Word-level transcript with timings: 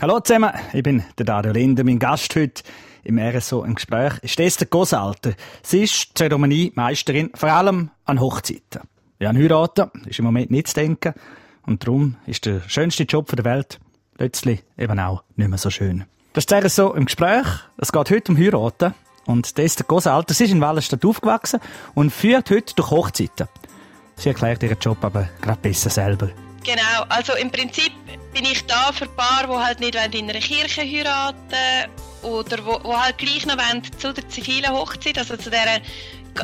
Hallo 0.00 0.18
zusammen, 0.18 0.52
ich 0.72 0.82
bin 0.82 1.04
der 1.18 1.24
Dario 1.24 1.52
Linde. 1.52 1.84
Mein 1.84 2.00
Gast 2.00 2.34
heute 2.34 2.64
im 3.04 3.16
RSO 3.16 3.62
im 3.62 3.76
Gespräch 3.76 4.14
ist 4.22 4.40
Esther 4.40 4.66
Gosalter. 4.66 5.34
Sie 5.62 5.84
ist 5.84 6.18
Zeremoniemeisterin, 6.18 7.30
vor 7.32 7.50
allem 7.50 7.90
an 8.04 8.20
Hochzeiten. 8.20 8.82
Ja, 9.20 9.30
an 9.30 9.38
Heiraten 9.38 9.90
ist 10.06 10.18
im 10.18 10.24
Moment 10.24 10.50
nicht 10.50 10.66
zu 10.66 10.74
denken. 10.74 11.14
Und 11.64 11.84
darum 11.86 12.16
ist 12.26 12.44
der 12.44 12.60
schönste 12.66 13.04
Job 13.04 13.34
der 13.36 13.44
Welt 13.44 13.78
plötzlich 14.16 14.64
eben 14.76 14.98
auch 14.98 15.22
nicht 15.36 15.48
mehr 15.48 15.58
so 15.58 15.70
schön. 15.70 16.04
Das 16.32 16.44
ist 16.44 16.52
RSO 16.52 16.92
im 16.94 17.04
Gespräch. 17.04 17.46
Es 17.76 17.92
geht 17.92 18.10
heute 18.10 18.32
um 18.32 18.36
Heiraten. 18.36 18.94
Und 19.26 19.56
Esther 19.56 19.86
Gosalter, 19.86 20.34
sie 20.34 20.44
ist 20.44 20.50
in 20.50 20.60
Wallenstadt 20.60 21.04
aufgewachsen 21.04 21.60
und 21.94 22.10
führt 22.10 22.50
heute 22.50 22.74
durch 22.74 22.90
Hochzeiten. 22.90 23.46
Sie 24.16 24.28
erklärt 24.28 24.64
ihren 24.64 24.78
Job 24.78 24.98
aber 25.02 25.28
gerade 25.40 25.60
besser 25.60 25.88
selber. 25.88 26.30
Genau, 26.64 27.04
also 27.08 27.34
im 27.34 27.50
Prinzip 27.50 27.92
bin 28.34 28.44
ich 28.46 28.66
da 28.66 28.92
für 28.92 29.06
Paare, 29.06 29.46
die 29.46 29.64
halt 29.64 29.80
nicht 29.80 29.94
in 29.94 30.28
einer 30.28 30.40
Kirche 30.40 30.82
heiraten 30.82 31.90
oder 32.22 32.66
wo, 32.66 32.80
wo 32.82 33.00
halt 33.00 33.16
gleich 33.16 33.46
noch 33.46 33.56
wollen, 33.56 33.82
zu 33.98 34.12
der 34.12 34.28
zivilen 34.28 34.72
Hochzeit, 34.72 35.16
also 35.18 35.36
zu 35.36 35.50
der, 35.50 35.80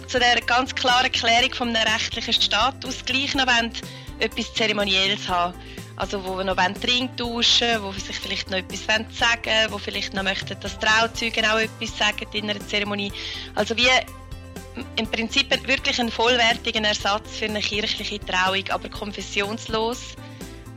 zu 0.07 0.21
der 0.21 0.41
ganz 0.43 0.73
klaren 0.73 1.11
Klärung 1.11 1.53
vom 1.53 1.71
rechtlichen 1.71 2.33
Status, 2.33 3.05
gleich 3.05 3.35
noch 3.35 3.49
wollen, 3.49 3.73
etwas 4.21 4.55
Zeremonielles 4.55 5.29
haben. 5.29 5.55
Also 5.97 6.25
wo 6.25 6.37
wir 6.39 6.45
noch 6.45 6.57
Trink 6.81 7.17
tauschen 7.17 7.83
wo 7.83 7.93
sich 7.93 8.19
vielleicht 8.21 8.51
noch 8.51 8.59
etwas 8.59 8.87
sagen 8.87 9.11
wollen, 9.45 9.73
wo 9.73 9.79
vielleicht 9.79 10.15
noch 10.15 10.23
möchten, 10.23 10.59
dass 10.61 10.79
Trauzeugen 10.79 11.45
auch 11.45 11.59
etwas 11.59 11.99
sagen 11.99 12.27
in 12.33 12.49
einer 12.49 12.61
Zeremonie. 12.61 13.13
Also 13.57 13.77
wie 13.77 13.89
im 14.95 15.07
Prinzip 15.09 15.51
wirklich 15.67 16.01
ein 16.01 16.11
vollwertiger 16.11 16.83
Ersatz 16.83 17.37
für 17.37 17.47
eine 17.47 17.61
kirchliche 17.61 18.21
Trauung, 18.21 18.65
aber 18.71 18.89
konfessionslos 18.89 20.15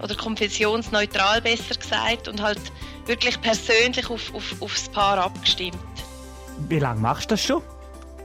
oder 0.03 0.15
konfessionsneutral 0.15 1.41
besser 1.41 1.75
gesagt 1.75 2.27
und 2.27 2.41
halt 2.41 2.59
wirklich 3.05 3.39
persönlich 3.41 4.09
auf, 4.09 4.33
auf, 4.33 4.61
auf 4.61 4.73
das 4.73 4.89
Paar 4.89 5.17
abgestimmt. 5.17 5.77
Wie 6.69 6.79
lange 6.79 6.99
machst 6.99 7.31
du 7.31 7.33
das 7.33 7.43
schon? 7.43 7.61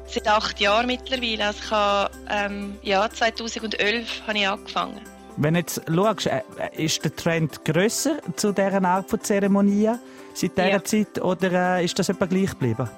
Seit 0.06 0.26
acht 0.26 0.58
Jahren 0.60 0.86
mittlerweile. 0.86 1.46
Also 1.46 1.60
ich 1.62 1.70
habe, 1.70 2.10
ähm, 2.30 2.78
ja, 2.82 3.08
2011 3.08 4.22
habe 4.26 4.38
ich 4.38 4.48
angefangen. 4.48 5.00
Wenn 5.36 5.54
du 5.54 5.60
jetzt 5.60 5.82
schaust, 5.86 6.26
äh, 6.26 6.42
ist 6.76 7.04
der 7.04 7.14
Trend 7.14 7.64
grösser 7.64 8.18
zu 8.34 8.52
dieser 8.52 8.82
Art 8.84 9.08
von 9.08 9.20
Zeremonien 9.20 10.00
seit 10.34 10.56
dieser 10.56 10.68
ja. 10.68 10.84
Zeit 10.84 11.20
oder 11.20 11.76
äh, 11.78 11.84
ist 11.84 11.98
das 11.98 12.08
etwa 12.08 12.26
gleich 12.26 12.50
geblieben? 12.50 12.88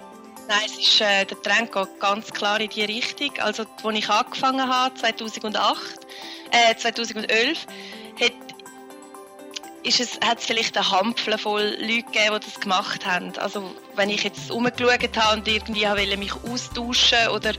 Nein, 0.49 0.59
es 0.67 0.79
ist, 0.79 1.01
äh, 1.01 1.25
der 1.27 1.41
Trend 1.43 1.71
geht 1.71 2.01
ganz 2.01 2.31
klar 2.33 2.61
in 2.61 2.69
die 2.71 2.83
Richtung. 2.83 3.31
Also, 3.41 3.65
als 3.85 3.97
ich 3.97 4.09
angefangen 4.09 4.69
habe, 4.69 4.95
2008, 4.95 6.07
äh, 6.51 6.75
2011, 6.77 7.67
hat 8.21 8.33
ist 9.83 10.01
es, 10.01 10.19
hat 10.25 10.39
es 10.39 10.47
vielleicht 10.47 10.77
eine 10.77 10.91
Handvoll 10.91 11.39
voll 11.39 11.77
Leute 11.81 12.03
gegeben, 12.03 12.39
die 12.41 12.47
das 12.47 12.61
gemacht 12.61 13.07
haben. 13.07 13.33
Also 13.39 13.75
wenn 13.97 14.11
ich 14.11 14.23
jetzt 14.25 14.51
umgeschaut 14.51 15.17
habe 15.17 15.39
und 15.39 15.49
irgendwie 15.49 15.83
wollte 15.83 16.17
mich 16.17 16.35
austauschen 16.35 17.29
oder 17.35 17.53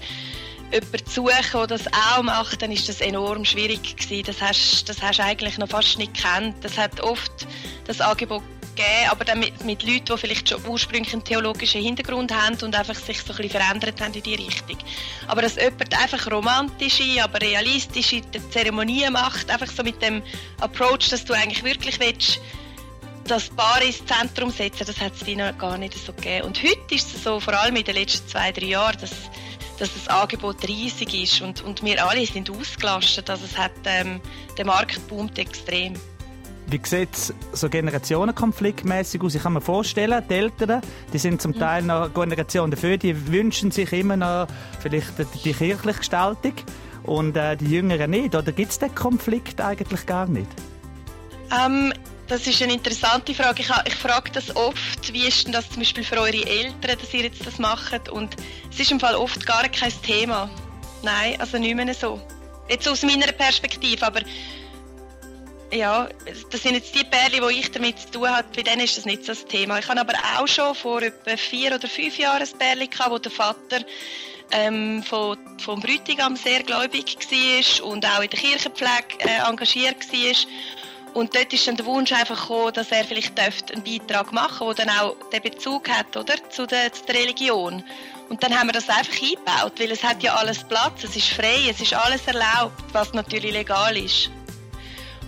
jemanden 0.71 1.09
suchen, 1.09 1.51
der 1.53 1.67
das 1.67 1.87
auch 1.87 2.23
macht, 2.23 2.61
dann 2.61 2.71
ist 2.71 2.87
das 2.87 3.01
enorm 3.01 3.45
schwierig 3.45 3.97
gewesen. 3.97 4.23
Das 4.25 4.41
hast, 4.41 4.85
das 4.87 5.01
hast 5.01 5.19
du 5.19 5.23
eigentlich 5.23 5.57
noch 5.57 5.69
fast 5.69 5.97
nicht 5.97 6.13
gekannt. 6.13 6.55
Das 6.61 6.77
hat 6.77 7.01
oft 7.01 7.47
das 7.85 8.01
Angebot 8.01 8.43
gegeben, 8.75 9.09
aber 9.09 9.25
dann 9.25 9.39
mit, 9.39 9.63
mit 9.63 9.83
Leuten, 9.83 10.05
die 10.05 10.17
vielleicht 10.17 10.49
schon 10.49 10.65
ursprünglich 10.65 11.13
einen 11.13 11.23
theologischen 11.23 11.81
Hintergrund 11.81 12.33
haben 12.33 12.57
und 12.61 12.75
einfach 12.75 12.95
sich 12.95 13.21
so 13.21 13.33
ein 13.33 13.37
bisschen 13.37 13.61
verändert 13.61 14.01
haben 14.01 14.13
in 14.13 14.23
die 14.23 14.35
Richtung. 14.35 14.77
Aber 15.27 15.41
dass 15.41 15.55
jemand 15.55 15.97
einfach 15.99 16.31
romantische, 16.31 17.23
aber 17.23 17.41
realistische 17.41 18.21
Zeremonien 18.49 19.13
macht, 19.13 19.49
einfach 19.49 19.67
so 19.71 19.83
mit 19.83 20.01
dem 20.01 20.21
Approach, 20.59 21.09
dass 21.09 21.25
du 21.25 21.33
eigentlich 21.33 21.63
wirklich 21.63 21.99
willst, 21.99 22.39
das 23.25 23.49
Paar 23.49 23.81
ins 23.81 24.03
Zentrum 24.05 24.51
setzen, 24.51 24.85
das 24.85 24.99
hat 24.99 25.13
es 25.13 25.27
noch 25.35 25.57
gar 25.57 25.77
nicht 25.77 25.93
so 25.93 26.13
gegeben. 26.13 26.47
Und 26.47 26.61
heute 26.63 26.95
ist 26.95 27.15
es 27.15 27.23
so, 27.23 27.39
vor 27.39 27.53
allem 27.53 27.75
in 27.75 27.83
den 27.83 27.95
letzten 27.95 28.27
zwei, 28.27 28.51
drei 28.51 28.65
Jahren, 28.65 28.99
dass, 28.99 29.11
dass 29.79 29.93
das 29.93 30.07
Angebot 30.07 30.67
riesig 30.67 31.13
ist 31.13 31.41
und, 31.41 31.61
und 31.61 31.83
wir 31.83 32.05
alle 32.05 32.25
sind 32.25 32.49
ausgelastet. 32.49 33.29
Also 33.29 33.45
es 33.45 33.57
hat, 33.57 33.71
ähm, 33.85 34.19
der 34.57 34.65
Markt 34.65 35.07
boomt 35.07 35.37
extrem. 35.37 35.93
Wie 36.71 36.79
sieht 36.81 37.13
es 37.13 37.33
so 37.51 37.67
generationenkonfliktmäßig 37.67 39.21
aus? 39.21 39.35
Ich 39.35 39.43
kann 39.43 39.51
mir 39.51 39.61
vorstellen, 39.61 40.23
die 40.29 40.33
Eltern, 40.35 40.81
die 41.11 41.17
sind 41.17 41.41
zum 41.41 41.53
Teil 41.53 41.83
noch 41.83 42.13
Generation 42.13 42.71
dafür, 42.71 42.95
die 42.97 43.27
wünschen 43.27 43.71
sich 43.71 43.91
immer 43.91 44.15
noch 44.15 44.47
vielleicht 44.79 45.11
die 45.43 45.51
kirchliche 45.51 45.99
Gestaltung 45.99 46.53
und 47.03 47.35
äh, 47.35 47.57
die 47.57 47.65
Jüngeren 47.65 48.11
nicht. 48.11 48.35
Oder 48.35 48.53
gibt 48.53 48.71
es 48.71 48.79
den 48.79 48.95
Konflikt 48.95 49.59
eigentlich 49.59 50.05
gar 50.05 50.27
nicht? 50.27 50.47
Ähm, 51.51 51.93
das 52.27 52.47
ist 52.47 52.61
eine 52.61 52.71
interessante 52.71 53.33
Frage. 53.33 53.63
Ich, 53.63 53.69
ich 53.85 53.95
frage 53.95 54.31
das 54.31 54.55
oft, 54.55 55.11
wie 55.11 55.27
ist 55.27 55.45
denn 55.45 55.51
das 55.51 55.69
zum 55.69 55.79
Beispiel 55.79 56.05
für 56.05 56.21
eure 56.21 56.47
Eltern, 56.47 56.97
dass 57.01 57.13
ihr 57.13 57.23
jetzt 57.23 57.45
das 57.45 57.59
macht? 57.59 58.07
Und 58.07 58.37
es 58.71 58.79
ist 58.79 58.91
im 58.91 58.99
Fall 59.01 59.15
oft 59.15 59.45
gar 59.45 59.67
kein 59.67 59.91
Thema. 60.03 60.49
Nein, 61.03 61.35
also 61.41 61.57
nicht 61.57 61.75
mehr 61.75 61.93
so. 61.93 62.21
Jetzt 62.69 62.87
aus 62.87 63.03
meiner 63.03 63.33
Perspektive, 63.33 64.07
aber 64.07 64.21
ja, 65.71 66.09
das 66.51 66.63
sind 66.63 66.75
jetzt 66.75 66.93
die 66.95 67.03
Pärchen, 67.03 67.47
die 67.47 67.59
ich 67.59 67.71
damit 67.71 67.99
zu 67.99 68.11
tun 68.11 68.29
habe, 68.29 68.47
bei 68.55 68.61
denen 68.61 68.81
ist 68.81 68.97
das 68.97 69.05
nicht 69.05 69.23
so 69.23 69.33
das 69.33 69.45
Thema. 69.45 69.79
Ich 69.79 69.87
habe 69.87 70.01
aber 70.01 70.13
auch 70.37 70.47
schon 70.47 70.75
vor 70.75 71.01
etwa 71.01 71.37
vier 71.37 71.75
oder 71.75 71.87
fünf 71.87 72.17
Jahren 72.17 72.41
ein 72.41 72.57
Pärchen 72.57 72.89
gehabt, 72.89 73.11
wo 73.11 73.17
der 73.17 73.31
Vater 73.31 73.79
ähm, 74.51 75.01
von, 75.03 75.37
vom 75.59 75.79
Brütigam 75.79 76.35
sehr 76.35 76.63
gläubig 76.63 77.17
war 77.17 77.85
und 77.85 78.05
auch 78.05 78.21
in 78.21 78.29
der 78.29 78.39
Kirchenpflege 78.39 79.19
äh, 79.19 79.47
engagiert 79.47 80.11
war. 80.11 80.35
Und 81.13 81.35
dort 81.35 81.51
ist 81.51 81.67
dann 81.67 81.75
der 81.75 81.85
Wunsch 81.85 82.11
einfach 82.13 82.39
gekommen, 82.41 82.73
dass 82.73 82.91
er 82.91 83.03
vielleicht 83.03 83.37
einen 83.39 83.83
Beitrag 83.83 84.31
machen 84.31 84.67
der 84.75 84.85
dann 84.85 84.97
auch 84.97 85.15
den 85.29 85.41
Bezug 85.41 85.89
hat 85.89 86.15
oder, 86.15 86.35
zu, 86.49 86.65
der, 86.65 86.91
zu 86.93 87.03
der 87.05 87.15
Religion. 87.15 87.83
Und 88.29 88.41
dann 88.43 88.57
haben 88.57 88.67
wir 88.67 88.73
das 88.73 88.87
einfach 88.87 89.21
eingebaut, 89.21 89.73
weil 89.77 89.91
es 89.91 90.03
hat 90.03 90.23
ja 90.23 90.35
alles 90.35 90.63
Platz, 90.63 91.03
es 91.03 91.17
ist 91.17 91.27
frei, 91.27 91.69
es 91.69 91.81
ist 91.81 91.93
alles 91.93 92.25
erlaubt, 92.27 92.81
was 92.93 93.11
natürlich 93.13 93.51
legal 93.51 93.97
ist. 93.97 94.31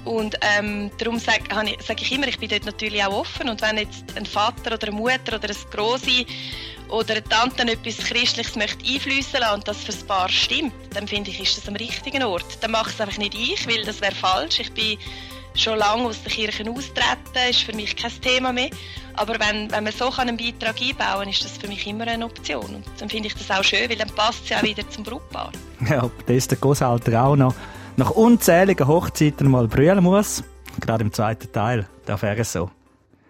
Und 0.06 0.38
ähm, 0.42 0.92
darum 0.98 1.20
sage 1.20 1.44
sag 1.86 2.02
ich 2.02 2.12
immer, 2.12 2.28
ich 2.28 2.38
bin 2.38 2.50
dort 2.50 2.66
natürlich 2.66 3.04
auch 3.04 3.14
offen. 3.14 3.50
Und 3.50 3.62
wenn 3.62 3.78
jetzt 3.78 4.04
ein 4.16 4.26
Vater 4.26 4.74
oder 4.74 4.88
eine 4.88 4.96
Mutter 4.96 5.36
oder 5.36 5.50
ein 5.50 5.56
Grosse 5.72 6.26
oder 6.90 7.14
eine 7.14 7.24
Tante 7.24 7.64
etwas 7.64 7.98
Christliches 7.98 8.56
möchte 8.56 8.86
einfließen 8.86 9.40
lassen 9.40 9.56
und 9.56 9.68
das 9.68 9.78
für 9.80 9.92
das 9.92 10.04
Paar 10.04 10.30
stimmt, 10.30 10.74
dann 10.94 11.08
finde 11.08 11.32
ich, 11.32 11.40
ist 11.40 11.58
das 11.58 11.68
am 11.68 11.76
richtigen 11.76 12.24
Ort. 12.24 12.58
Dann 12.62 12.72
mache 12.72 12.90
ich 12.90 12.96
es 12.96 13.02
einfach 13.02 13.18
nicht 13.18 13.34
ich, 13.36 13.68
weil 13.68 13.84
das 13.84 14.02
wäre 14.02 14.14
falsch. 14.14 14.60
Ich 14.60 14.72
bin 14.74 14.98
schon 15.56 15.78
lange 15.78 16.06
aus 16.06 16.22
der 16.24 16.32
Kirche 16.32 16.70
austreten, 16.70 17.50
ist 17.50 17.62
für 17.62 17.74
mich 17.74 17.96
kein 17.96 18.12
Thema 18.22 18.52
mehr. 18.52 18.70
Aber 19.16 19.36
wenn, 19.40 19.72
wenn 19.72 19.84
man 19.84 19.94
so 19.94 20.12
einen 20.18 20.38
Beitrag 20.38 20.82
einbauen 20.82 21.20
kann, 21.20 21.30
ist 21.30 21.46
das 21.46 21.58
für 21.58 21.68
mich 21.68 21.86
immer 21.86 22.08
eine 22.08 22.26
Option. 22.26 22.76
Und 22.76 22.86
dann 22.98 23.10
finde 23.10 23.28
ich 23.28 23.36
das 23.36 23.50
auch 23.52 23.64
schön, 23.64 23.90
weil 23.90 23.98
dann 23.98 24.10
passt 24.10 24.44
es 24.44 24.50
ja 24.50 24.58
auch 24.58 24.64
wieder 24.64 24.88
zum 24.90 25.04
Brautpaar. 25.04 25.52
Ja, 25.88 26.10
das 26.26 26.36
ist 26.36 26.52
der 26.52 26.58
Großalter 26.58 27.24
auch 27.24 27.36
noch 27.36 27.54
nach 27.98 28.12
unzähligen 28.12 28.88
Hochzeiten 28.88 29.50
mal 29.50 29.68
brüllen 29.68 30.04
muss. 30.04 30.44
Gerade 30.80 31.04
im 31.04 31.14
zweiten 31.14 31.52
Teil 31.52 31.88
der 32.08 32.16
RSO. 32.16 32.72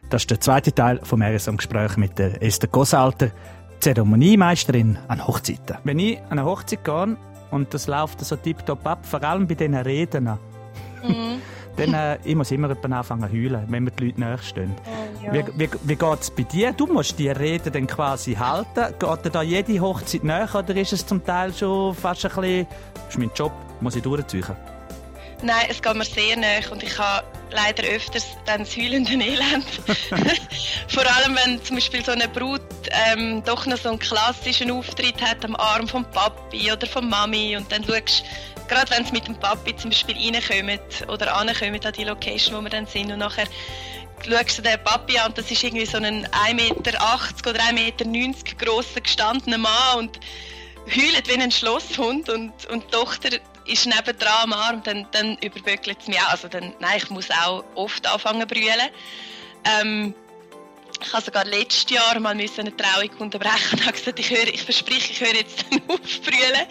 Das 0.10 0.24
ist 0.24 0.32
der 0.32 0.40
zweite 0.40 0.74
Teil 0.74 1.00
vom 1.04 1.22
RSO-Gespräch 1.22 1.98
mit 1.98 2.18
der 2.20 2.42
Esther 2.42 2.70
Gosalter, 2.70 3.32
Zeremoniemeisterin 3.80 4.98
an 5.08 5.26
Hochzeiten. 5.28 5.78
Wenn 5.84 6.00
ich 6.00 6.20
an 6.30 6.40
eine 6.40 6.46
Hochzeit 6.46 6.84
gehe 6.84 7.18
und 7.52 7.74
das 7.74 7.88
läuft 7.88 8.24
so 8.24 8.36
tiptop 8.36 8.86
ab, 8.86 9.06
vor 9.06 9.24
allem 9.24 9.48
bei 9.48 9.56
diesen 9.56 9.76
Reden, 9.76 10.26
mhm. 11.04 11.42
dann 11.76 11.94
äh, 11.94 12.18
ich 12.24 12.36
muss 12.36 12.52
immer 12.52 12.70
anfangen 12.70 13.30
zu 13.30 13.34
heulen, 13.34 13.66
wenn 13.68 13.84
mir 13.84 13.92
die 13.92 14.06
Leute 14.06 14.22
nachstehen. 14.22 14.76
Oh, 14.86 15.13
ja. 15.24 15.34
Wie, 15.34 15.46
wie, 15.56 15.70
wie 15.84 15.96
geht 15.96 16.22
es 16.22 16.32
bei 16.32 16.44
dir? 16.44 16.74
Du 16.74 16.86
musst 16.88 17.18
die 17.18 17.30
Rede 17.30 17.72
dann 17.72 17.88
quasi 17.88 18.36
halten. 18.36 18.94
Geht 19.00 19.26
dir 19.26 19.30
da 19.30 19.42
jede 19.42 19.80
Hochzeit 19.80 20.24
nach 20.24 20.54
oder 20.56 20.76
ist 20.76 20.94
es 20.94 21.06
zum 21.06 21.24
Teil 21.24 21.54
schon 21.54 21.96
fast 21.96 22.26
ein 22.26 22.32
bisschen, 22.32 22.68
das 22.94 23.10
ist 23.10 23.18
mein 23.18 23.32
Job, 23.36 23.54
muss 23.82 23.96
ich 23.96 24.04
durchziehen? 24.04 24.56
Nein, 25.42 25.66
es 25.70 25.82
geht 25.82 25.96
mir 25.96 26.06
sehr 26.06 26.38
nach 26.38 26.72
und 26.72 26.84
ich 26.84 26.98
habe 26.98 27.26
leider 27.52 27.84
öfters 27.84 28.26
dann 28.46 28.62
das 28.62 28.76
heulende 28.78 29.12
Elend. 29.12 29.66
Vor 30.88 31.04
allem, 31.04 31.38
wenn 31.44 31.64
zum 31.64 31.76
Beispiel 31.76 32.04
so 32.04 32.14
eine 32.14 32.30
Brut 32.30 32.62
ähm, 32.92 33.44
doch 33.44 33.66
noch 33.66 33.78
so 33.78 33.90
einen 33.90 34.00
klassischen 34.00 34.72
Auftritt 34.72 35.22
hat 35.22 35.44
am 35.44 35.56
Arm 35.58 35.88
vom 35.88 36.06
Papi 36.06 36.72
oder 36.72 36.88
von 36.88 37.10
Mami 37.10 37.58
und 37.58 37.70
dann 37.72 37.84
schaust 37.84 38.24
gerade 38.68 38.92
wenn 38.92 39.06
sie 39.06 39.12
mit 39.12 39.28
dem 39.28 39.36
Papi 39.36 39.76
zum 39.76 39.90
Beispiel 39.90 40.16
reinkommen 40.16 40.80
oder 41.10 41.36
ankommen 41.36 41.80
an 41.84 41.94
die 41.94 42.04
Location, 42.06 42.56
wo 42.56 42.62
wir 42.62 42.70
dann 42.70 42.88
sind 42.88 43.12
und 43.12 43.20
nachher 43.20 43.48
schaust 44.26 44.58
du 44.58 44.62
den 44.62 44.84
Papi 44.84 45.18
an 45.18 45.28
und 45.28 45.38
das 45.38 45.50
ist 45.52 45.64
irgendwie 45.64 45.86
so 45.86 45.98
ein 45.98 46.28
1,80 46.28 46.54
Meter 46.54 47.00
oder 47.50 47.60
1,90 47.60 47.74
Meter 47.74 48.56
grosser 48.58 49.02
gestandener 49.02 49.58
Mann 49.58 49.98
und 49.98 50.20
heult 50.88 51.28
wie 51.28 51.42
ein 51.42 51.52
Schlosshund 51.52 52.30
und, 52.30 52.66
und 52.68 52.84
die 52.84 52.92
Tochter 52.92 53.30
ist 53.66 53.86
nebendran 53.86 54.44
am 54.44 54.54
Arm, 54.54 54.84
dann, 54.84 55.08
dann 55.12 55.38
überböckelt 55.38 55.98
es 56.02 56.08
mich 56.08 56.20
auch. 56.20 56.32
Also 56.32 56.48
dann, 56.48 56.74
nein, 56.80 56.98
ich 56.98 57.10
muss 57.10 57.30
auch 57.32 57.64
oft 57.76 58.06
anfangen 58.08 58.42
zu 58.42 58.48
brüllen. 58.48 58.90
Ähm, 59.64 60.14
ich 61.02 61.12
habe 61.12 61.24
sogar 61.24 61.46
letztes 61.46 61.90
Jahr 61.90 62.20
mal 62.20 62.32
eine 62.32 62.46
Trauung 62.48 63.10
unterbrechen 63.20 63.74
und 63.74 63.86
habe 63.86 63.98
gesagt, 63.98 64.20
ich, 64.20 64.30
höre, 64.30 64.48
ich 64.48 64.64
verspreche, 64.64 65.12
ich 65.12 65.22
höre 65.22 65.36
jetzt 65.36 65.66
auf 65.88 66.02
zu 66.02 66.22
brüllen. 66.22 66.68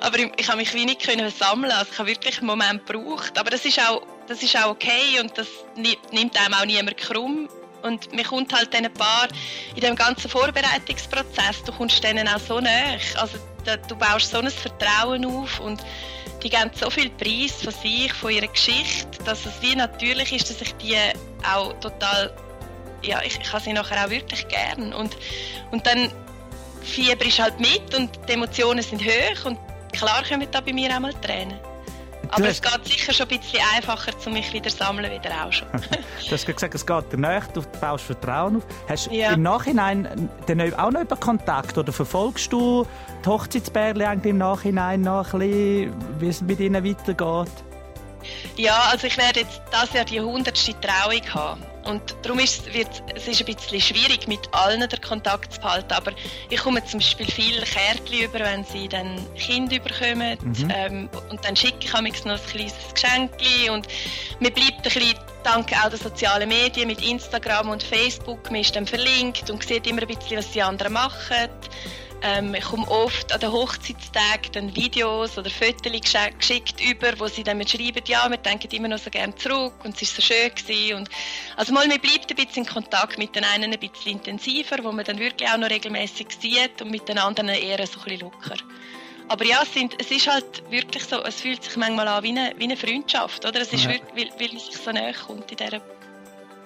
Aber 0.00 0.18
ich, 0.18 0.32
ich 0.38 0.48
habe 0.48 0.58
mich 0.58 0.74
wenig 0.74 0.98
können. 0.98 1.24
Also 1.24 1.44
ich 1.92 1.98
habe 1.98 2.08
wirklich 2.08 2.38
einen 2.38 2.46
Moment 2.46 2.86
gebraucht. 2.86 3.38
Aber 3.38 3.50
das 3.50 3.64
ist 3.64 3.78
auch, 3.80 4.02
das 4.26 4.42
ist 4.42 4.56
auch 4.56 4.70
okay 4.70 5.20
und 5.20 5.36
das 5.36 5.48
nimmt 5.76 6.36
einem 6.40 6.54
auch 6.54 6.64
niemand 6.64 6.96
krumm. 6.96 7.48
Und 7.82 8.12
mir 8.12 8.24
kommt 8.24 8.52
halt 8.52 8.72
diesen 8.72 8.92
Paar 8.94 9.28
in 9.74 9.80
dem 9.80 9.94
ganzen 9.94 10.28
Vorbereitungsprozess, 10.28 11.62
du 11.64 11.72
kommst 11.72 12.02
denen 12.02 12.26
auch 12.26 12.40
so 12.40 12.58
näher. 12.58 12.98
Also 13.16 13.38
du 13.88 13.96
baust 13.96 14.30
so 14.30 14.38
ein 14.38 14.50
Vertrauen 14.50 15.24
auf 15.24 15.60
und 15.60 15.80
die 16.42 16.50
geben 16.50 16.70
so 16.74 16.90
viel 16.90 17.10
Preis 17.10 17.62
von 17.62 17.72
sich, 17.72 18.12
von 18.12 18.30
ihrer 18.30 18.48
Geschichte, 18.48 19.22
dass 19.24 19.46
es 19.46 19.60
wie 19.60 19.76
natürlich 19.76 20.32
ist, 20.32 20.50
dass 20.50 20.60
ich 20.60 20.74
die 20.76 20.96
auch 21.48 21.72
total, 21.80 22.32
ja, 23.02 23.20
ich, 23.22 23.38
ich 23.40 23.52
habe 23.52 23.62
sie 23.62 23.72
nachher 23.72 24.04
auch 24.04 24.10
wirklich 24.10 24.46
gern. 24.48 24.92
Und, 24.92 25.16
und 25.70 25.86
dann 25.86 26.10
Fieber 26.82 27.24
ist 27.24 27.38
halt 27.38 27.58
mit 27.58 27.94
und 27.94 28.10
die 28.28 28.32
Emotionen 28.32 28.82
sind 28.82 29.02
hoch 29.02 29.44
und 29.44 29.58
klar 29.92 30.22
kommen 30.28 30.46
da 30.50 30.60
bei 30.60 30.72
mir 30.72 30.94
auch 30.94 31.00
mal 31.00 31.14
Tränen. 31.14 31.58
Aber 32.30 32.48
es 32.48 32.60
geht 32.60 32.84
sicher 32.86 33.12
schon 33.12 33.28
ein 33.28 33.38
bisschen 33.38 33.60
einfacher, 33.74 34.12
um 34.24 34.32
mich 34.32 34.52
wieder 34.52 34.70
zu 34.70 34.76
sammeln, 34.76 35.10
wieder 35.10 35.30
auch 35.44 35.52
schon. 35.52 35.68
du 35.72 36.30
hast 36.30 36.46
gesagt, 36.46 36.74
es 36.74 36.86
geht 36.86 37.12
dir 37.12 37.18
nach, 37.18 37.46
du 37.48 37.62
baust 37.80 38.04
Vertrauen 38.04 38.56
auf. 38.56 38.66
Hast 38.88 39.06
du 39.06 39.14
ja. 39.14 39.32
im 39.32 39.42
Nachhinein 39.42 40.28
dann 40.46 40.74
auch 40.74 40.90
noch 40.90 41.00
über 41.00 41.16
Kontakt 41.16 41.78
oder 41.78 41.92
verfolgst 41.92 42.52
du 42.52 42.86
die 43.24 43.28
Hochzeitsbärle 43.28 44.20
im 44.22 44.38
Nachhinein 44.38 45.02
noch 45.02 45.34
ein 45.34 45.40
bisschen, 45.40 46.20
wie 46.20 46.28
es 46.28 46.40
mit 46.40 46.60
ihnen 46.60 46.84
weitergeht? 46.84 47.52
Ja, 48.56 48.88
also 48.90 49.06
ich 49.06 49.16
werde 49.16 49.40
jetzt 49.40 49.60
das 49.70 49.92
Jahr 49.92 50.04
die 50.04 50.18
100. 50.18 50.56
Trauung 50.82 51.34
haben. 51.34 51.75
Und 51.86 52.16
darum 52.22 52.38
ist 52.38 52.66
es, 52.66 53.02
es 53.14 53.28
ist 53.28 53.40
ein 53.40 53.54
bisschen 53.54 53.80
schwierig, 53.80 54.26
mit 54.26 54.40
allen 54.52 54.80
den 54.80 55.00
Kontakt 55.00 55.52
zu 55.52 55.60
behalten. 55.60 55.92
Aber 55.92 56.12
ich 56.50 56.60
komme 56.60 56.84
zum 56.84 57.00
Beispiel 57.00 57.26
viele 57.26 57.62
Kärtchen 57.62 58.24
über, 58.24 58.40
wenn 58.40 58.64
sie 58.64 58.88
dann 58.88 59.16
Kind 59.36 59.72
überkommen. 59.72 60.38
Mhm. 60.42 60.72
Ähm, 60.74 61.08
und 61.30 61.44
dann 61.44 61.56
schicke 61.56 61.78
ich 61.80 61.92
noch 61.92 62.00
ein 62.00 62.12
kleines 62.12 62.74
Geschenk. 62.94 63.32
Und 63.70 63.86
mir 64.40 64.50
bleibt 64.50 64.78
ein 64.78 64.82
bisschen, 64.82 65.14
dank 65.44 65.72
auch 65.72 65.88
der 65.88 65.98
sozialen 65.98 66.48
Medien, 66.48 66.88
mit 66.88 67.02
Instagram 67.02 67.70
und 67.70 67.82
Facebook, 67.82 68.50
man 68.50 68.60
ist 68.60 68.74
dann 68.74 68.86
verlinkt 68.86 69.48
und 69.48 69.62
sieht 69.62 69.86
immer 69.86 70.02
ein 70.02 70.08
bisschen, 70.08 70.38
was 70.38 70.50
die 70.50 70.62
anderen 70.62 70.92
machen. 70.92 71.48
Ähm, 72.22 72.54
ich 72.54 72.64
komme 72.64 72.88
oft 72.88 73.32
an 73.32 73.40
den 73.40 73.52
Hochzeitstagen 73.52 74.52
dann 74.52 74.76
Videos 74.76 75.36
oder 75.36 75.50
Fotos 75.50 75.92
geschickt 76.38 76.80
über, 76.80 77.12
wo 77.18 77.26
sie 77.26 77.42
dann 77.42 77.58
mit 77.58 77.70
schreiben, 77.70 78.02
ja, 78.06 78.28
wir 78.28 78.38
denken 78.38 78.68
immer 78.70 78.88
noch 78.88 78.98
so 78.98 79.10
gerne 79.10 79.34
zurück 79.36 79.74
und 79.84 80.00
es 80.00 80.02
war 80.02 80.16
so 80.16 80.22
schön 80.22 80.54
gewesen. 80.54 80.96
Und 80.96 81.08
also 81.56 81.72
mal, 81.72 81.86
man 81.86 82.00
bleibt 82.00 82.30
ein 82.30 82.36
bisschen 82.36 82.64
in 82.64 82.66
Kontakt 82.66 83.18
mit 83.18 83.34
den 83.36 83.44
einen 83.44 83.72
ein 83.72 83.78
bisschen 83.78 84.12
intensiver, 84.12 84.78
wo 84.82 84.92
man 84.92 85.04
dann 85.04 85.18
wirklich 85.18 85.48
auch 85.48 85.58
noch 85.58 85.70
regelmäßig 85.70 86.28
sieht 86.40 86.80
und 86.80 86.90
mit 86.90 87.08
den 87.08 87.18
anderen 87.18 87.50
eher 87.50 87.86
so 87.86 87.98
ein 88.00 88.04
bisschen 88.04 88.20
locker. 88.20 88.56
Aber 89.28 89.44
ja, 89.44 89.60
es, 89.62 89.74
sind, 89.74 89.94
es 90.00 90.10
ist 90.10 90.30
halt 90.30 90.70
wirklich 90.70 91.04
so, 91.04 91.22
es 91.22 91.40
fühlt 91.40 91.62
sich 91.62 91.76
manchmal 91.76 92.06
an 92.08 92.22
wie 92.22 92.30
eine, 92.30 92.52
wie 92.58 92.64
eine 92.64 92.76
Freundschaft, 92.76 93.44
oder? 93.44 93.60
Es 93.60 93.72
ist 93.72 93.84
ja. 93.84 93.90
wirklich, 93.90 94.30
weil, 94.30 94.40
weil 94.40 94.48
man 94.54 94.58
sich 94.58 94.76
so 94.76 94.92
näher 94.92 95.14
kommt 95.14 95.50
in 95.50 95.56
dieser 95.56 95.80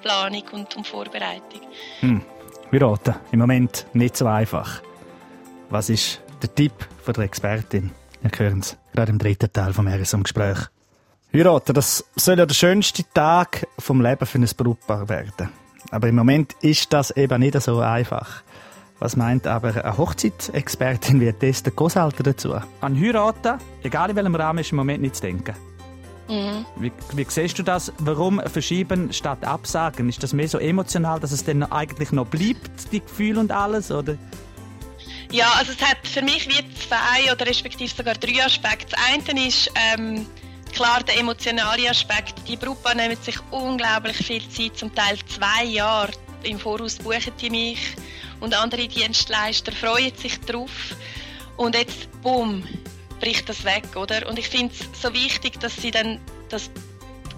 Planung 0.02 0.42
und, 0.52 0.76
und 0.76 0.86
Vorbereitung. 0.86 1.62
Hm. 2.00 2.22
Wir 2.70 2.82
raten, 2.82 3.14
im 3.32 3.40
Moment 3.40 3.86
nicht 3.94 4.16
so 4.16 4.26
einfach. 4.26 4.82
Was 5.70 5.88
ist 5.88 6.20
der 6.42 6.52
Tipp 6.52 6.72
von 7.04 7.14
der 7.14 7.22
Expertin? 7.22 7.92
Wir 8.22 8.30
hören 8.36 8.58
es 8.58 8.76
gerade 8.92 9.12
im 9.12 9.18
dritten 9.18 9.52
Teil 9.52 9.72
vom 9.72 9.86
RSM-Gespräch. 9.86 10.58
Heiraten, 11.32 11.74
das 11.74 12.04
soll 12.16 12.38
ja 12.38 12.44
der 12.44 12.56
schönste 12.56 13.04
Tag 13.14 13.68
vom 13.78 14.00
Leben 14.00 14.26
für 14.26 14.38
ein 14.38 14.48
Brautpaar 14.56 15.08
werden. 15.08 15.48
Aber 15.92 16.08
im 16.08 16.16
Moment 16.16 16.54
ist 16.60 16.92
das 16.92 17.12
eben 17.12 17.38
nicht 17.38 17.60
so 17.62 17.78
einfach. 17.78 18.42
Was 18.98 19.14
meint 19.14 19.46
aber 19.46 19.68
eine 19.68 19.96
Hochzeitsexpertin 19.96 21.20
wie 21.20 21.32
Testa 21.32 21.70
Großalter 21.70 22.24
dazu? 22.24 22.54
An 22.80 23.00
Heiraten, 23.00 23.60
egal 23.84 24.10
in 24.10 24.16
welchem 24.16 24.34
Rahmen, 24.34 24.58
ist 24.58 24.72
im 24.72 24.76
Moment 24.76 25.02
nicht 25.02 25.14
zu 25.14 25.22
denken. 25.22 25.54
Mhm. 26.28 26.66
Wie, 26.80 26.92
wie 27.14 27.26
siehst 27.28 27.60
du 27.60 27.62
das? 27.62 27.92
Warum 27.98 28.40
verschieben 28.40 29.12
statt 29.12 29.44
absagen? 29.44 30.08
Ist 30.08 30.20
das 30.20 30.32
mehr 30.32 30.48
so 30.48 30.58
emotional, 30.58 31.20
dass 31.20 31.30
es 31.30 31.44
dann 31.44 31.62
eigentlich 31.62 32.10
noch 32.10 32.26
bleibt, 32.26 32.92
die 32.92 33.00
Gefühle 33.00 33.38
und 33.38 33.52
alles? 33.52 33.92
Oder? 33.92 34.16
Ja, 35.30 35.52
also 35.52 35.72
es 35.72 35.80
hat 35.80 35.98
für 36.02 36.22
mich 36.22 36.48
wie 36.48 36.64
zwei 36.74 37.32
oder 37.32 37.46
respektive 37.46 37.88
sogar 37.94 38.14
drei 38.14 38.44
Aspekte. 38.44 38.96
Das 38.96 39.32
eine 39.32 39.46
ist 39.46 39.70
ähm, 39.76 40.26
klar 40.72 41.04
der 41.04 41.18
emotionale 41.18 41.88
Aspekt. 41.88 42.34
Die 42.48 42.56
Brautpaare 42.56 42.96
nehmen 42.96 43.16
sich 43.16 43.36
unglaublich 43.52 44.16
viel 44.16 44.48
Zeit, 44.48 44.76
zum 44.76 44.92
Teil 44.92 45.18
zwei 45.28 45.64
Jahre 45.64 46.10
im 46.42 46.58
Voraus 46.58 46.96
buchen 46.96 47.32
die 47.40 47.50
mich 47.50 47.94
und 48.40 48.54
andere 48.54 48.88
Dienstleister 48.88 49.70
freuen 49.70 50.16
sich 50.16 50.40
drauf. 50.40 50.96
Und 51.56 51.76
jetzt, 51.76 52.08
bumm, 52.22 52.64
bricht 53.20 53.48
das 53.48 53.64
weg, 53.64 53.94
oder? 53.94 54.28
Und 54.28 54.38
ich 54.38 54.48
finde 54.48 54.74
es 54.74 55.00
so 55.00 55.12
wichtig, 55.12 55.60
dass 55.60 55.76
sie 55.76 55.92
dann 55.92 56.18
das 56.48 56.70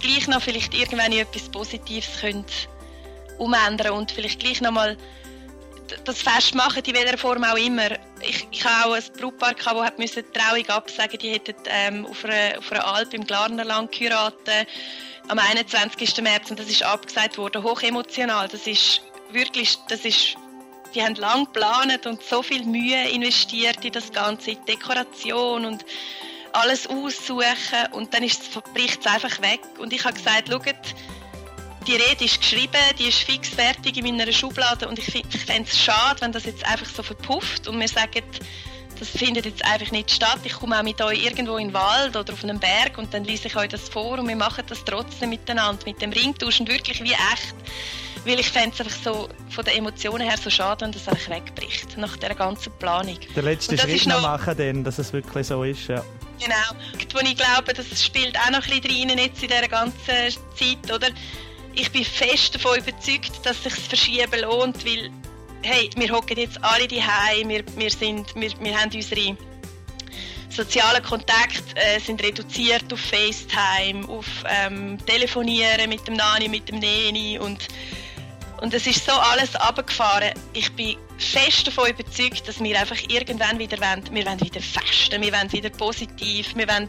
gleich 0.00 0.28
noch 0.28 0.40
vielleicht 0.40 0.72
irgendwann 0.72 1.12
etwas 1.12 1.50
Positives 1.50 2.20
können 2.20 2.46
umändern 3.38 3.92
und 3.92 4.12
vielleicht 4.12 4.40
gleich 4.40 4.60
noch 4.60 4.70
mal 4.70 4.96
das 6.04 6.22
Fest 6.22 6.54
machen, 6.54 6.82
in 6.84 6.94
welcher 6.94 7.18
Form 7.18 7.44
auch 7.44 7.56
immer. 7.56 7.90
Ich, 8.20 8.46
ich 8.50 8.64
habe 8.64 8.90
auch 8.90 8.94
ein 8.94 9.02
Brautpaar, 9.18 9.54
das 9.54 10.12
die 10.12 10.22
Trauung 10.22 10.68
absagen 10.68 11.18
Die 11.18 11.30
hätten 11.30 11.54
ähm, 11.66 12.06
auf, 12.06 12.24
einer, 12.24 12.58
auf 12.58 12.72
einer 12.72 12.86
Alp 12.86 13.14
im 13.14 13.24
Glarnerland 13.24 13.92
geheiratet 13.92 14.68
am 15.28 15.38
21. 15.38 16.20
März 16.22 16.50
und 16.50 16.58
das 16.58 16.68
ist 16.68 16.82
abgesagt 16.82 17.38
worden. 17.38 17.62
Hochemotional. 17.62 18.48
Das 18.48 18.66
ist 18.66 19.02
wirklich, 19.30 19.78
das 19.88 20.04
ist, 20.04 20.36
die 20.94 21.02
haben 21.02 21.14
lang 21.14 21.44
geplant 21.44 22.06
und 22.06 22.22
so 22.22 22.42
viel 22.42 22.64
Mühe 22.64 23.08
investiert 23.10 23.84
in 23.84 23.92
das 23.92 24.12
Ganze, 24.12 24.52
in 24.52 24.64
Dekoration 24.66 25.64
und 25.64 25.84
alles 26.52 26.86
aussuchen 26.86 27.92
und 27.92 28.12
dann 28.12 28.22
bricht 28.74 29.00
es 29.00 29.06
einfach 29.06 29.40
weg. 29.40 29.60
Und 29.78 29.92
ich 29.92 30.04
habe 30.04 30.14
gesagt, 30.14 30.48
schaut, 30.48 30.64
die 31.88 31.96
Rede 31.96 32.24
ist 32.24 32.40
geschrieben, 32.40 32.72
die 32.98 33.04
ist 33.08 33.18
fix 33.18 33.48
fertig 33.48 33.96
in 33.96 34.04
meiner 34.04 34.30
Schublade 34.32 34.88
und 34.88 34.98
ich, 34.98 35.14
ich 35.14 35.44
fände 35.44 35.68
es 35.70 35.78
schade, 35.78 36.20
wenn 36.20 36.32
das 36.32 36.44
jetzt 36.44 36.64
einfach 36.66 36.86
so 36.86 37.02
verpufft 37.02 37.68
und 37.68 37.78
wir 37.80 37.88
sagen, 37.88 38.22
das 38.98 39.08
findet 39.08 39.46
jetzt 39.46 39.64
einfach 39.64 39.90
nicht 39.90 40.10
statt. 40.10 40.38
Ich 40.44 40.52
komme 40.52 40.78
auch 40.78 40.82
mit 40.82 41.00
euch 41.00 41.24
irgendwo 41.24 41.56
in 41.56 41.68
den 41.68 41.74
Wald 41.74 42.16
oder 42.16 42.32
auf 42.32 42.44
einem 42.44 42.60
Berg 42.60 42.98
und 42.98 43.12
dann 43.12 43.24
lese 43.24 43.48
ich 43.48 43.56
euch 43.56 43.68
das 43.68 43.88
vor 43.88 44.18
und 44.18 44.28
wir 44.28 44.36
machen 44.36 44.62
das 44.68 44.84
trotzdem 44.84 45.30
miteinander, 45.30 45.84
mit 45.86 46.00
dem 46.00 46.12
Ringtausch 46.12 46.60
und 46.60 46.68
wirklich 46.68 47.02
wie 47.02 47.12
echt. 47.12 47.54
Weil 48.24 48.38
ich 48.38 48.48
fände 48.48 48.70
es 48.74 48.80
einfach 48.80 48.96
so 49.02 49.28
von 49.50 49.64
den 49.64 49.78
Emotionen 49.78 50.28
her 50.28 50.38
so 50.40 50.50
schade, 50.50 50.84
wenn 50.84 50.92
das 50.92 51.08
einfach 51.08 51.30
wegbricht, 51.30 51.96
nach 51.96 52.16
dieser 52.16 52.36
ganzen 52.36 52.72
Planung. 52.78 53.18
Der 53.34 53.42
letzte 53.42 53.76
Schritt 53.76 54.06
noch 54.06 54.22
machen, 54.22 54.56
dann, 54.56 54.84
dass 54.84 54.98
es 54.98 55.12
wirklich 55.12 55.48
so 55.48 55.64
ist, 55.64 55.88
ja. 55.88 56.04
Genau. 56.38 57.12
Wo 57.12 57.18
ich 57.18 57.36
glaube, 57.36 57.72
das 57.74 58.04
spielt 58.04 58.36
auch 58.38 58.50
noch 58.50 58.64
ein 58.64 58.80
bisschen 58.80 59.10
rein 59.10 59.18
jetzt 59.18 59.42
in 59.42 59.48
dieser 59.48 59.68
ganzen 59.68 59.96
Zeit, 60.54 60.92
oder? 60.92 61.08
Ich 61.74 61.90
bin 61.90 62.04
fest 62.04 62.54
davon 62.54 62.78
überzeugt, 62.78 63.44
dass 63.44 63.62
sich 63.62 63.74
das 63.74 63.86
Verschieben 63.86 64.40
lohnt, 64.40 64.84
weil 64.84 65.10
hey, 65.62 65.90
wir 65.96 66.10
hocken 66.10 66.38
jetzt 66.38 66.62
alle 66.62 66.88
daheim, 66.88 67.48
wir, 67.48 67.64
wir, 67.76 67.90
wir, 68.00 68.60
wir 68.60 68.80
haben 68.80 68.90
unsere 68.92 69.36
sozialen 70.48 71.02
Kontakte 71.02 71.76
äh, 71.76 71.98
sind 71.98 72.22
reduziert 72.22 72.92
auf 72.92 73.00
FaceTime, 73.00 74.06
auf 74.08 74.26
ähm, 74.48 74.98
Telefonieren 75.06 75.88
mit 75.88 76.06
dem 76.06 76.14
Nani, 76.14 76.48
mit 76.48 76.68
dem 76.68 76.78
Neni 76.78 77.38
und 77.38 77.68
und 78.60 78.72
es 78.74 78.86
ist 78.86 79.04
so 79.04 79.10
alles 79.10 79.56
abgefahren. 79.56 80.30
Ich 80.52 80.70
bin 80.74 80.96
fest 81.18 81.66
davon 81.66 81.90
überzeugt, 81.90 82.46
dass 82.46 82.62
wir 82.62 82.78
einfach 82.78 82.96
irgendwann 83.08 83.58
wieder 83.58 83.76
wollen, 83.80 84.04
wir 84.12 84.24
wollen 84.24 84.40
wieder 84.40 84.60
festen, 84.60 85.20
wir 85.20 85.32
wollen 85.32 85.50
wieder 85.50 85.70
positiv, 85.70 86.54
wir 86.54 86.68
wollen 86.68 86.88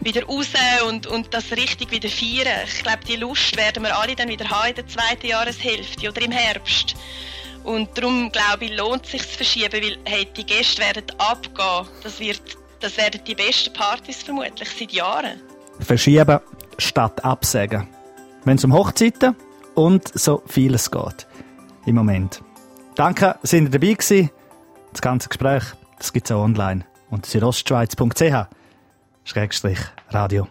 wieder 0.00 0.24
raus 0.24 0.48
und, 0.88 1.06
und 1.06 1.32
das 1.32 1.50
richtig 1.52 1.90
wieder 1.90 2.08
feiern. 2.08 2.66
Ich 2.66 2.82
glaube, 2.82 3.04
die 3.06 3.16
Lust 3.16 3.56
werden 3.56 3.82
wir 3.82 3.96
alle 3.96 4.14
dann 4.14 4.28
wieder 4.28 4.48
haben 4.48 4.68
in 4.68 4.74
der 4.76 4.86
zweiten 4.86 5.26
Jahreshälfte 5.26 6.08
oder 6.08 6.22
im 6.22 6.32
Herbst. 6.32 6.94
Und 7.64 7.88
darum, 7.98 8.30
glaube 8.30 8.66
ich, 8.66 8.76
lohnt 8.76 9.04
es 9.04 9.10
sich 9.12 9.22
zu 9.22 9.36
verschieben, 9.38 9.82
weil 9.82 9.98
hey, 10.04 10.28
die 10.36 10.46
Gäste 10.46 10.80
werden 10.82 11.04
abgehen. 11.18 11.88
Das, 12.02 12.20
wird, 12.20 12.40
das 12.80 12.96
werden 12.96 13.20
die 13.26 13.34
besten 13.34 13.72
Partys 13.72 14.22
vermutlich 14.22 14.68
seit 14.78 14.92
Jahren. 14.92 15.40
Verschieben 15.80 16.38
statt 16.78 17.24
absagen. 17.24 17.88
Wenn 18.44 18.56
es 18.56 18.64
um 18.64 18.72
Hochzeiten 18.72 19.34
und 19.74 20.16
so 20.16 20.42
vieles 20.46 20.90
geht. 20.90 21.26
Im 21.86 21.96
Moment. 21.96 22.40
Danke, 22.94 23.36
sind 23.42 23.64
ihr 23.64 23.70
dabei 23.70 23.94
gewesen. 23.94 24.30
Das 24.92 25.02
ganze 25.02 25.28
Gespräch, 25.28 25.64
gibt 26.12 26.26
es 26.26 26.32
auch 26.32 26.42
online 26.42 26.84
unter 27.10 27.28
südostschweiz.ch. 27.28 28.55
Schrägstrich 29.26 29.80
Radio. 30.12 30.46